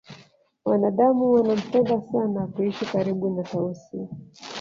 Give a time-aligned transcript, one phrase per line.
[0.65, 4.07] wanadamu wanampenda sana kuishi karibu na tausi